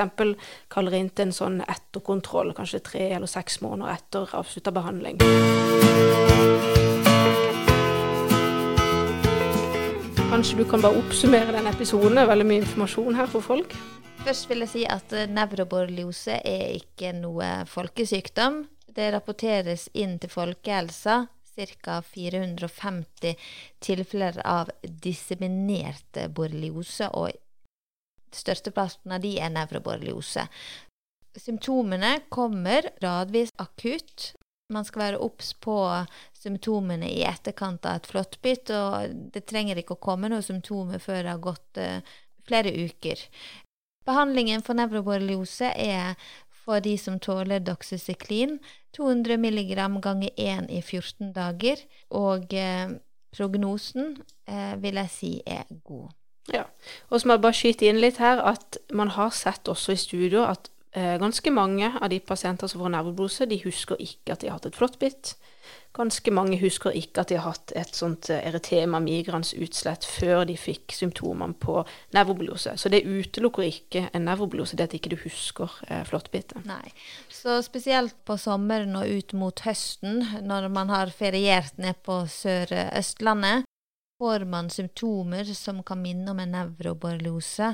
kaller 0.70 1.00
inn 1.00 1.10
til 1.10 1.30
en 1.30 1.36
sånn 1.36 1.60
etterkontroll, 1.66 2.54
kanskje 2.58 2.84
tre 2.86 3.10
eller 3.16 3.32
seks 3.32 3.62
måneder 3.66 3.98
etter 3.98 4.38
avslutta 4.38 4.76
behandling. 4.76 5.20
Kanskje 10.42 10.58
du 10.58 10.66
kan 10.66 10.82
bare 10.82 10.98
oppsummere 10.98 11.52
den 11.54 11.68
episoden? 11.70 12.16
Det 12.18 12.22
er 12.24 12.30
veldig 12.32 12.46
mye 12.50 12.62
informasjon 12.64 13.14
her 13.14 13.28
for 13.30 13.46
folk. 13.46 13.76
Først 14.26 14.48
vil 14.50 14.64
jeg 14.64 14.72
si 14.72 14.86
at 14.90 15.14
eh, 15.14 15.28
nevroborreliose 15.30 16.40
er 16.50 16.80
ikke 16.80 17.12
noe 17.14 17.50
folkesykdom. 17.70 18.58
Det 18.90 19.12
rapporteres 19.14 19.84
inn 19.94 20.16
til 20.18 20.34
folkehelsa 20.34 21.20
ca. 21.86 22.00
450 22.02 23.38
tilfeller 23.86 24.42
av 24.42 24.74
disseminert 24.82 26.24
borreliose, 26.34 27.12
og 27.14 27.38
størsteparten 28.34 29.14
av 29.14 29.22
de 29.22 29.36
er 29.38 29.54
nevroborreliose. 29.54 30.50
Symptomene 31.38 32.16
kommer 32.34 32.90
gradvis 32.98 33.54
akutt 33.62 34.32
man 34.74 34.88
skal 34.88 35.06
være 35.06 35.22
obs 35.22 35.54
på 35.62 35.76
symptomene 36.42 37.10
i 37.12 37.24
etterkant 37.28 37.86
av 37.86 38.00
et 38.00 38.10
flåttbitt, 38.10 38.72
og 38.74 39.18
det 39.34 39.46
trenger 39.50 39.82
ikke 39.82 39.98
å 39.98 40.04
komme 40.04 40.32
noen 40.32 40.46
symptomer 40.46 41.02
før 41.04 41.22
det 41.22 41.34
har 41.34 41.44
gått 41.44 41.82
uh, 41.82 42.16
flere 42.48 42.74
uker. 42.74 43.22
Behandlingen 44.08 44.64
for 44.66 44.80
nevroborreliose 44.80 45.74
er 45.78 46.16
for 46.62 46.82
de 46.84 46.96
som 46.98 47.20
tåler 47.22 47.62
doxycyklin, 47.66 48.60
200 48.98 49.38
mg 49.42 49.76
ganger 50.02 50.34
1 50.36 50.70
i 50.74 50.82
14 50.82 51.34
dager, 51.36 51.84
og 52.10 52.54
uh, 52.54 52.98
prognosen 53.36 54.16
uh, 54.50 54.76
vil 54.82 55.00
jeg 55.04 55.14
si 55.14 55.32
er 55.46 55.70
god. 55.86 56.10
Ja, 56.52 56.66
og 57.10 57.22
så 57.22 57.28
må 57.28 57.38
jeg 57.38 57.44
bare 57.46 57.58
skyte 57.58 57.88
inn 57.88 58.02
litt 58.02 58.18
her 58.22 58.42
at 58.42 58.80
man 58.98 59.14
har 59.14 59.30
sett 59.36 59.70
også 59.70 59.94
i 59.94 60.02
studio 60.02 60.42
at 60.50 60.72
ganske 60.94 61.52
mange 61.56 61.88
av 62.02 62.10
de 62.12 62.18
pasienter 62.20 62.68
som 62.68 62.82
får 62.84 62.92
nerveblose, 62.92 63.46
de 63.48 63.62
husker 63.64 64.00
ikke 64.04 64.34
at 64.34 64.42
de 64.42 64.50
har 64.50 64.58
hatt 64.58 64.68
et 64.68 64.76
flåttbitt. 64.76 65.36
Ganske 65.92 66.32
mange 66.32 66.56
husker 66.62 66.96
ikke 66.96 67.26
at 67.26 67.32
de 67.32 67.36
har 67.36 67.52
hatt 67.52 67.74
et 67.76 67.96
sånt 67.96 68.30
eh, 68.32 68.40
erytema 68.48 69.02
migrans 69.04 69.52
utslett 69.60 70.06
før 70.08 70.46
de 70.48 70.56
fikk 70.56 70.96
symptomene 70.96 71.58
på 71.60 71.82
nevroblose. 72.16 72.78
Så 72.80 72.92
det 72.92 73.04
utelukker 73.04 73.68
ikke 73.68 74.06
en 74.16 74.24
nevroblose, 74.30 74.80
det 74.80 74.88
at 74.88 74.96
ikke 74.96 75.12
du 75.12 75.18
husker 75.26 75.74
eh, 75.90 76.06
flåttbittet. 76.08 76.64
Nei. 76.70 76.94
Så 77.28 77.60
spesielt 77.68 78.16
på 78.28 78.40
sommeren 78.40 78.96
og 79.02 79.12
ut 79.12 79.36
mot 79.36 79.66
høsten, 79.68 80.24
når 80.48 80.70
man 80.72 80.94
har 80.96 81.12
feriert 81.12 81.76
ned 81.82 82.00
på 82.08 82.22
Sør-Østlandet, 82.40 83.68
får 84.22 84.40
man 84.46 84.70
symptomer 84.70 85.44
som 85.44 85.84
kan 85.84 86.02
minne 86.02 86.32
om 86.32 86.40
en 86.40 86.52
nevroborreliose, 86.54 87.72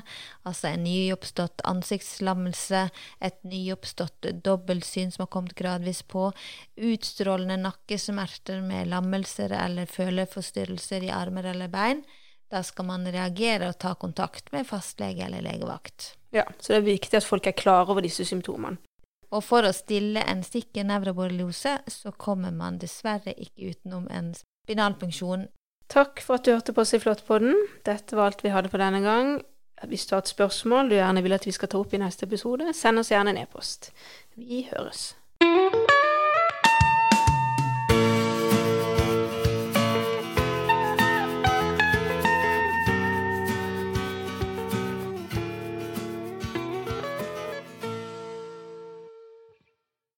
altså 0.48 0.70
en 0.70 0.86
nyoppstått 0.86 1.60
ansiktslammelse, 1.68 2.86
et 3.20 3.42
nyoppstått 3.44 4.30
dobbeltsyn 4.46 5.12
som 5.12 5.26
har 5.26 5.30
kommet 5.34 5.58
gradvis 5.60 6.00
på, 6.08 6.30
utstrålende 6.76 7.58
nakkesmerter 7.66 8.62
med 8.64 8.88
lammelser 8.94 9.52
eller 9.60 9.92
føleforstyrrelser 9.92 11.10
i 11.10 11.12
armer 11.12 11.50
eller 11.52 11.68
bein, 11.74 12.00
da 12.48 12.64
skal 12.64 12.88
man 12.94 13.04
reagere 13.12 13.68
og 13.68 13.82
ta 13.84 13.92
kontakt 14.00 14.48
med 14.56 14.70
fastlege 14.72 15.28
eller 15.28 15.44
legevakt. 15.44 16.14
Ja, 16.32 16.48
så 16.62 16.78
det 16.78 16.80
er 16.80 16.88
viktig 16.94 17.20
at 17.20 17.28
folk 17.28 17.52
er 17.52 17.60
klar 17.60 17.92
over 17.92 18.08
disse 18.08 18.24
symptomene. 18.24 18.80
Og 19.36 19.44
for 19.44 19.68
å 19.68 19.76
stille 19.76 20.24
en 20.24 20.48
sikker 20.48 20.88
nevroborreliose, 20.88 21.82
så 21.92 22.16
kommer 22.16 22.56
man 22.56 22.80
dessverre 22.80 23.36
ikke 23.36 23.76
utenom 23.76 24.08
en 24.08 24.32
spinalfunksjon 24.40 25.50
Takk 25.88 26.20
for 26.24 26.36
at 26.38 26.46
du 26.46 26.52
hørte 26.52 26.74
på 26.76 26.84
oss 26.84 26.94
i 26.96 27.00
Flåttpodden. 27.00 27.56
Dette 27.88 28.18
var 28.18 28.32
alt 28.32 28.44
vi 28.44 28.52
hadde 28.52 28.72
for 28.72 28.84
denne 28.84 29.00
gang. 29.06 29.38
Hvis 29.88 30.08
du 30.10 30.16
har 30.16 30.24
et 30.26 30.32
spørsmål 30.32 30.90
du 30.90 30.98
gjerne 30.98 31.22
vil 31.24 31.36
at 31.38 31.46
vi 31.46 31.54
skal 31.54 31.70
ta 31.72 31.80
opp 31.80 31.94
i 31.94 32.02
neste 32.02 32.26
episode, 32.26 32.66
send 32.74 33.00
oss 33.00 33.14
gjerne 33.14 33.36
en 33.36 33.44
e-post. 33.44 33.92
Vi 34.36 34.66
høres. 34.72 35.12